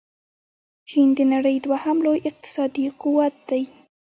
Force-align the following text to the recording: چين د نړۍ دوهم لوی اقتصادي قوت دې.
چين 0.87 1.07
د 1.17 1.19
نړۍ 1.33 1.57
دوهم 1.65 1.97
لوی 2.05 2.19
اقتصادي 2.29 2.85
قوت 3.01 3.35
دې. 3.49 3.61